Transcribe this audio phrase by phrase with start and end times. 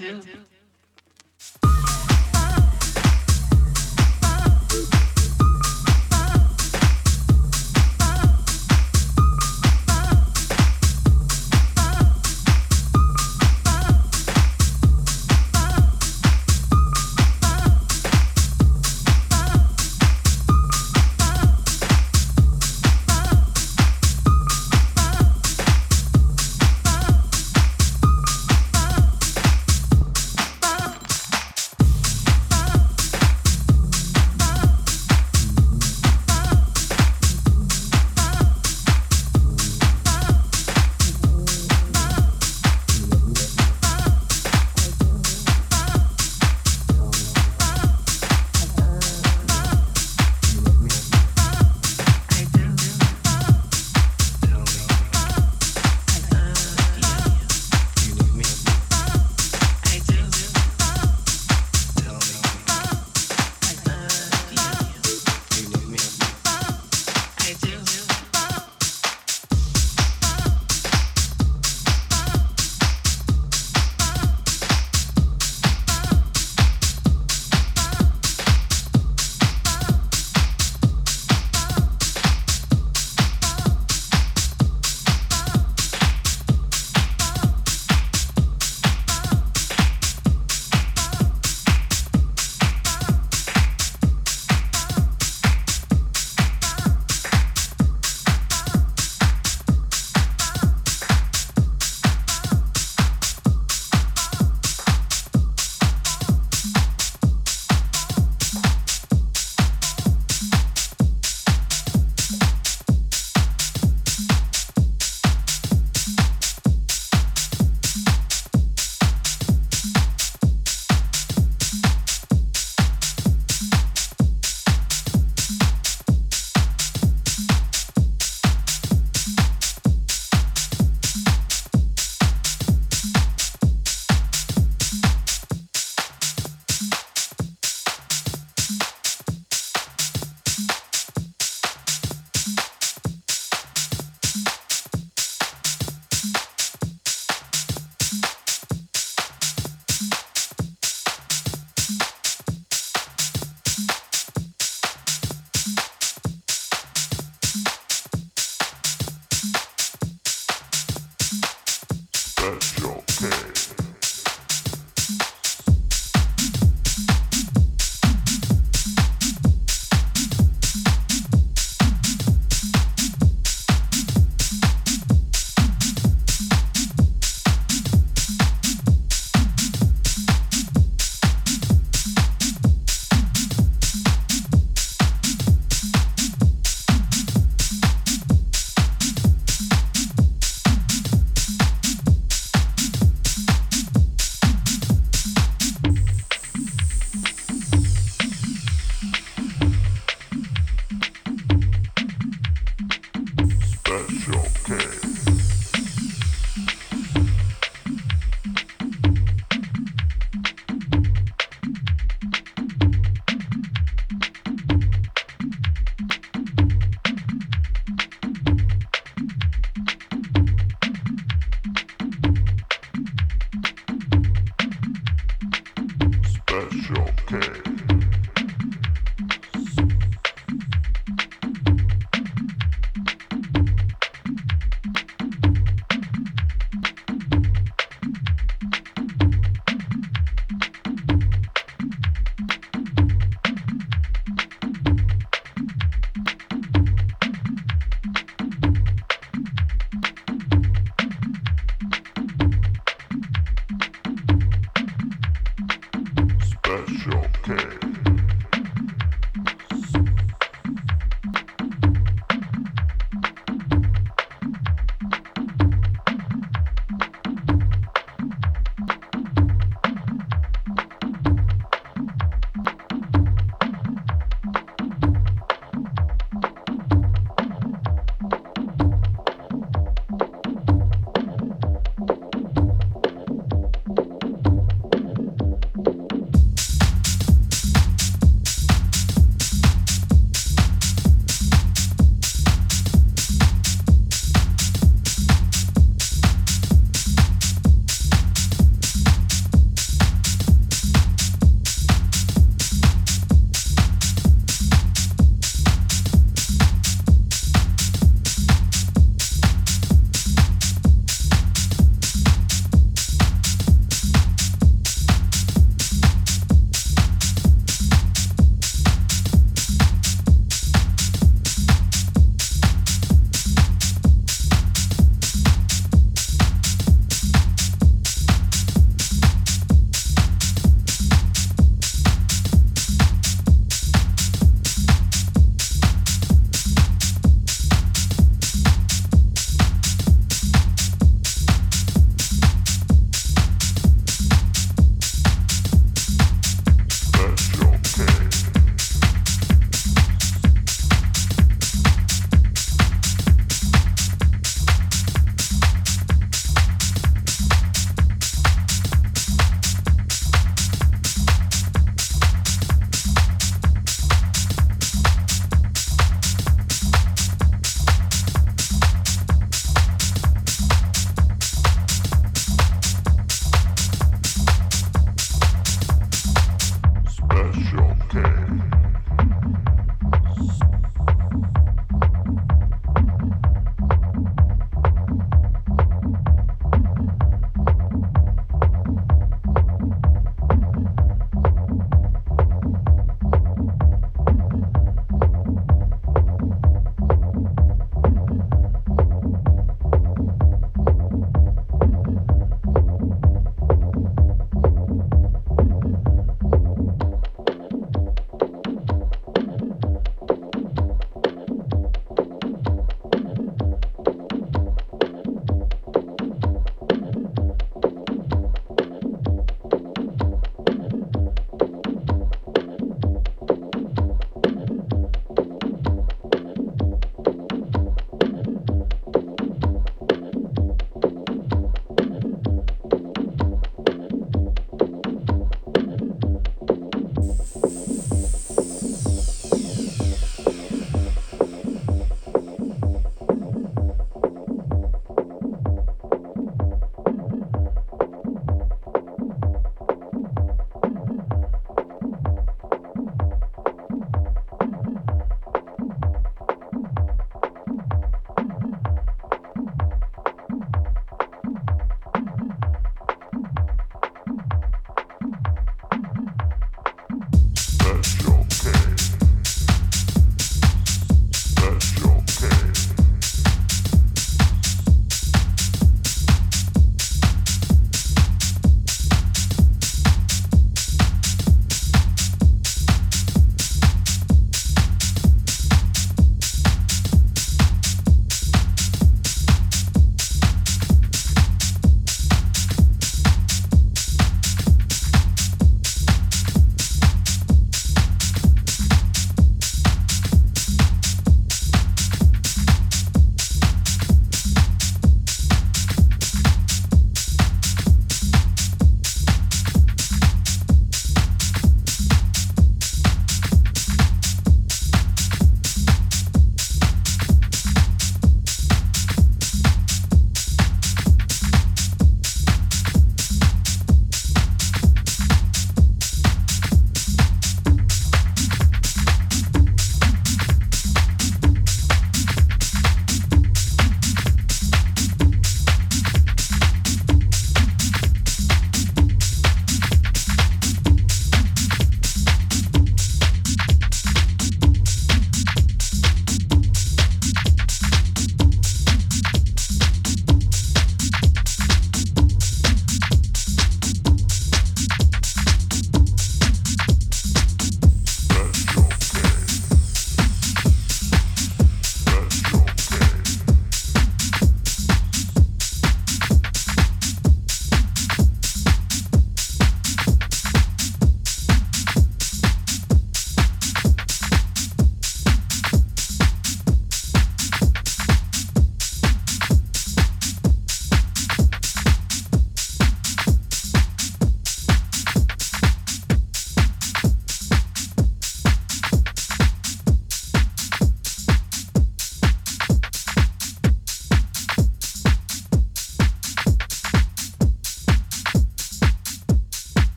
[0.00, 0.20] Mm-hmm.
[0.20, 0.33] did.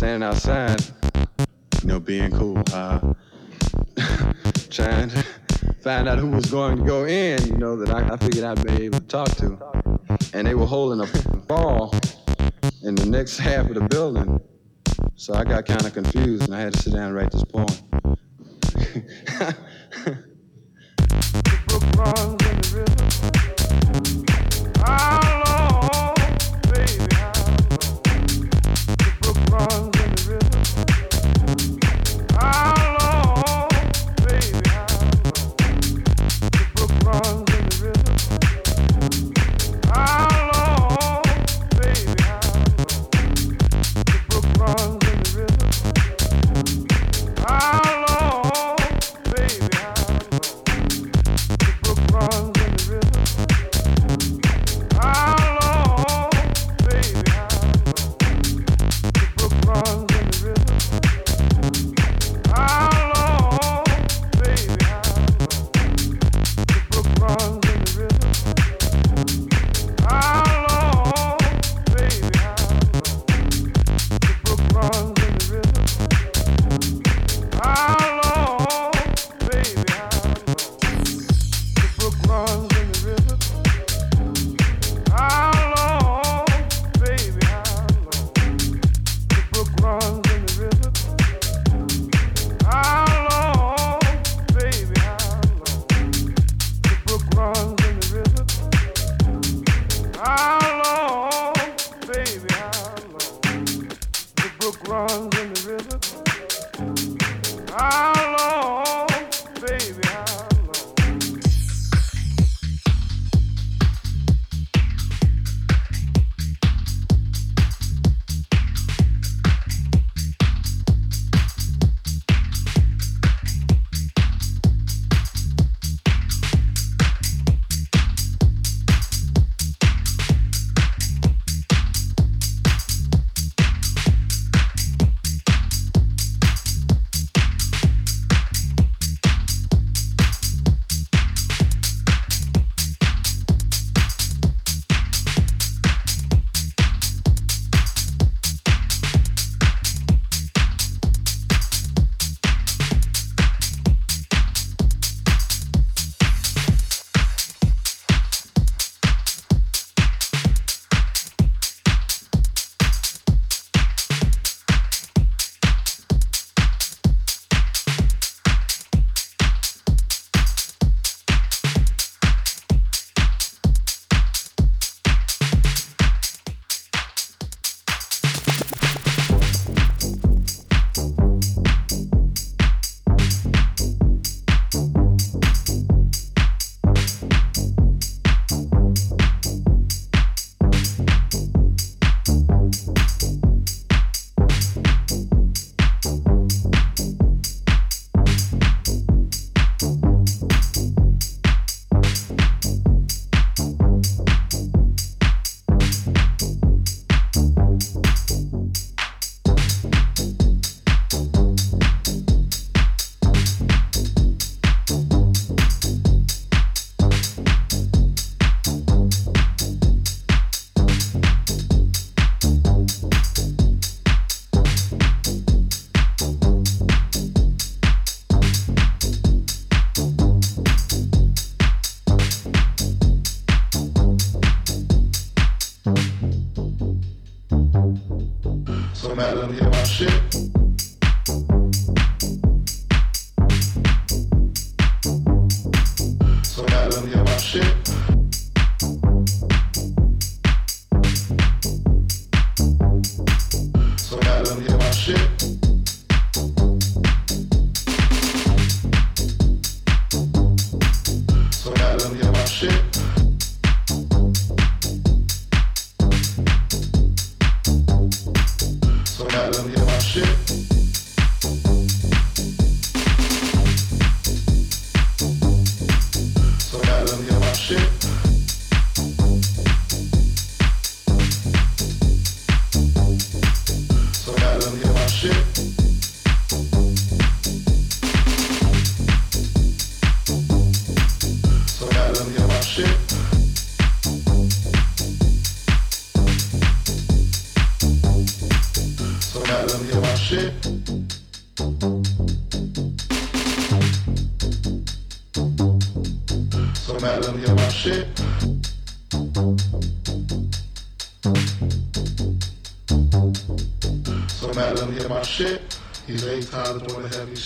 [0.00, 0.80] standing outside,
[1.82, 2.98] you know, being cool, uh,
[4.70, 5.22] trying to
[5.82, 8.64] find out who was going to go in, you know, that I, I figured I'd
[8.64, 9.58] be able to talk to.
[10.32, 11.94] And they were holding a ball
[12.82, 14.40] in the next half of the building.
[15.16, 17.44] So I got kind of confused and I had to sit down and write this
[17.44, 17.68] poem.
[25.18, 25.29] shit.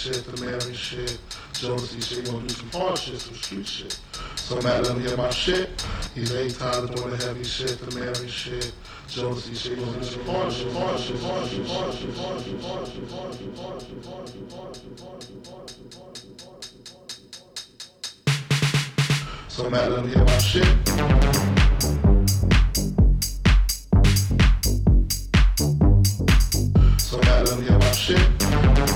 [0.05, 1.19] shit, the Mary shit,
[1.55, 2.27] Jonesy, shit.
[2.27, 3.99] We gonna do some hard shit, some street shit.
[4.37, 5.71] So Matt let me hear my shit.
[6.15, 8.71] He's ain't tired of doing the heavy shit, the Mary shit,
[9.09, 9.79] Jonesy, shit.
[9.79, 12.85] We gonna do some hard shit, hard shit, hard shit, hard shit, hard shit, hard
[12.85, 15.97] shit, hard shit, hard shit, hard shit, hard shit, hard shit, hard shit,
[16.45, 16.93] hard shit.
[19.49, 20.69] So mad, let me hear my shit.
[27.01, 28.94] So mad, let me hear my shit.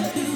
[0.00, 0.27] Thank you.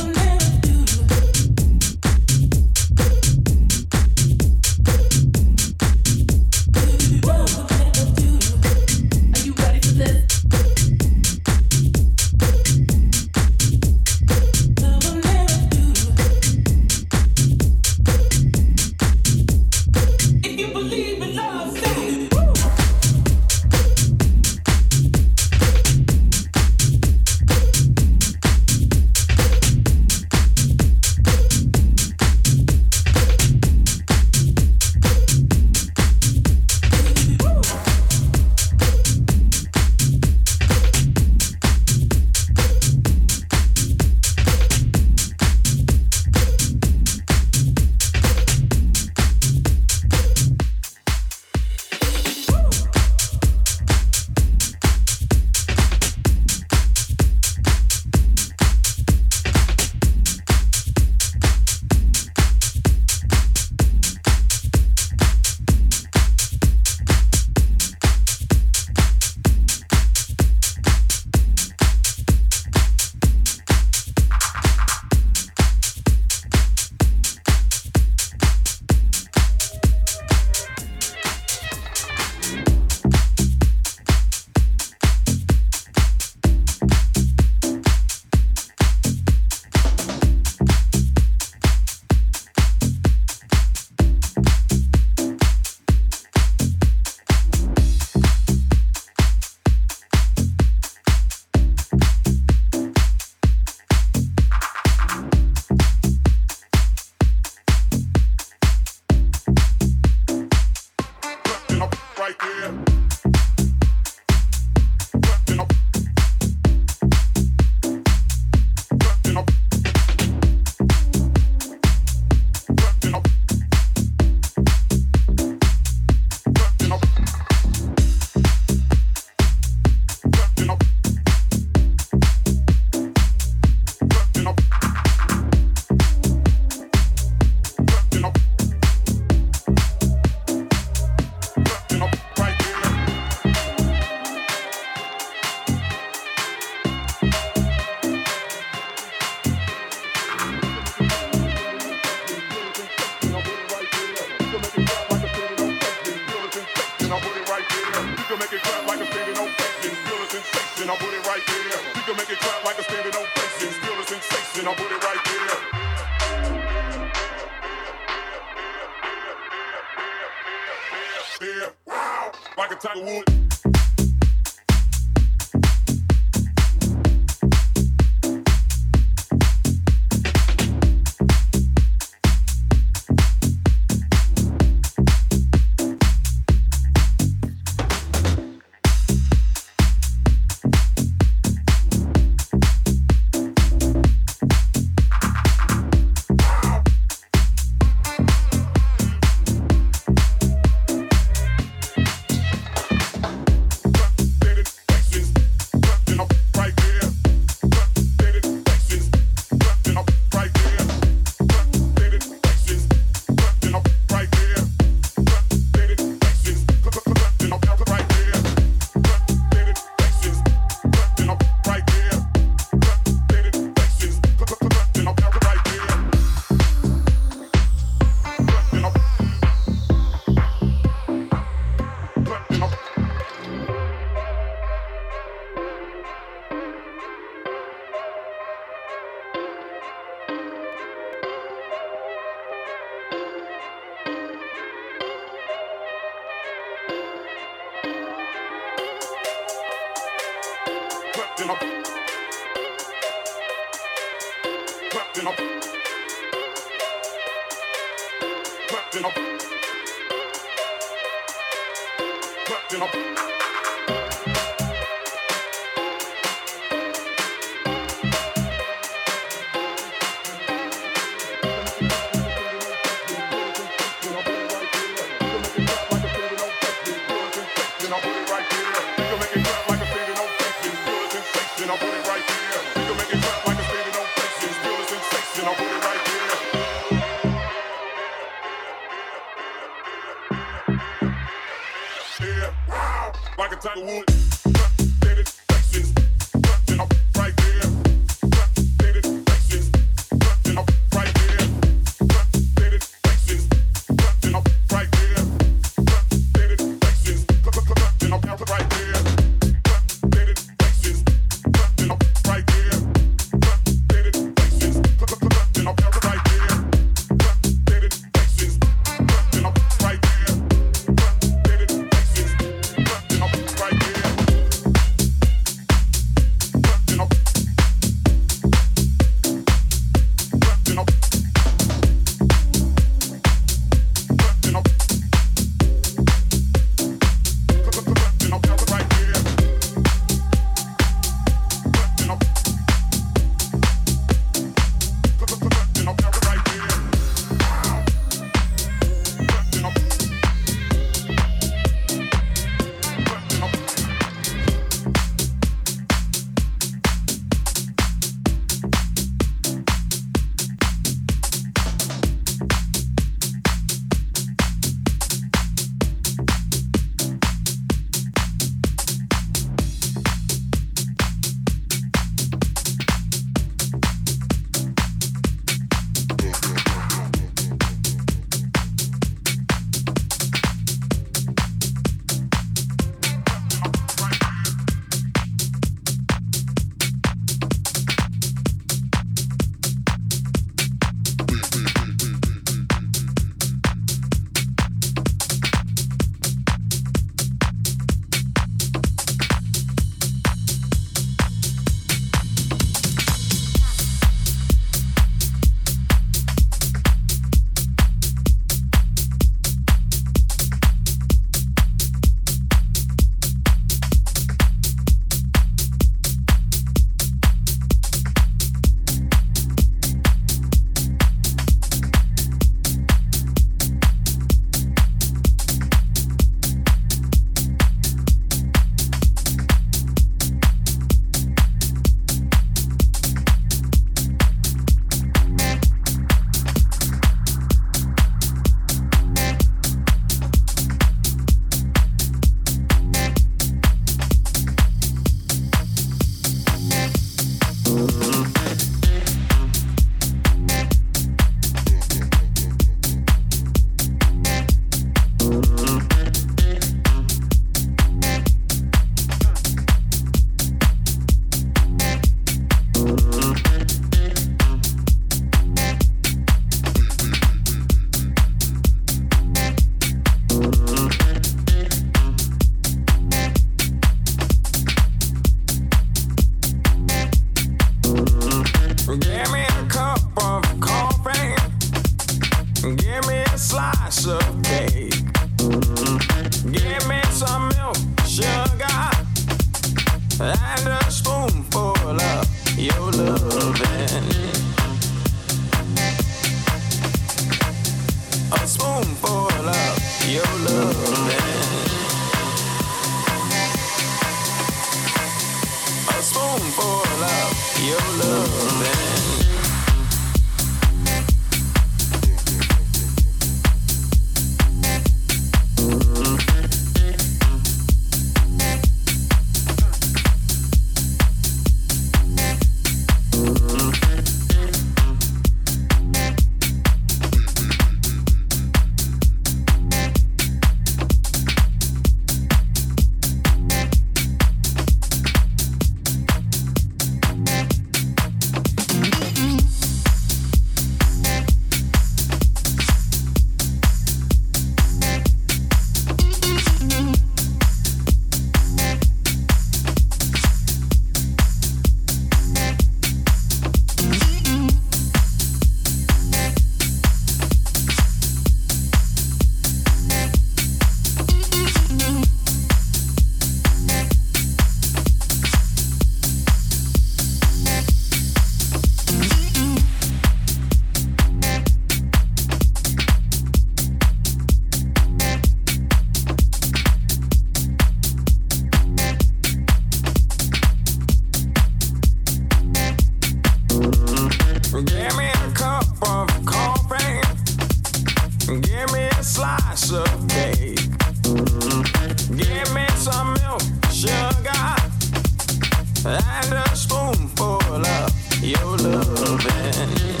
[595.85, 600.00] and a spoonful of your loving.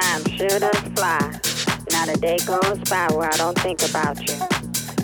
[0.00, 1.40] Time sure does fly.
[1.90, 4.36] Not a day goes by where I don't think about you.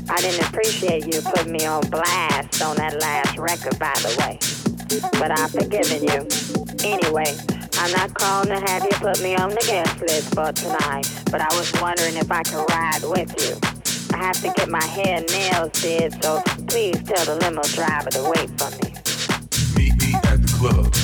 [0.09, 4.39] I didn't appreciate you putting me on blast on that last record, by the way.
[5.19, 6.27] But I've forgiven you.
[6.85, 7.35] Anyway,
[7.78, 11.40] I'm not calling to have you put me on the guest list for tonight, but
[11.40, 13.56] I was wondering if I could ride with you.
[14.14, 18.10] I have to get my hair and nails did, so please tell the limo driver
[18.10, 18.93] to wait for me.
[19.77, 21.02] Meet me at the club.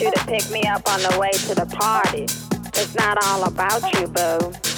[0.00, 2.24] You to pick me up on the way to the party.
[2.80, 4.77] It's not all about you, boo.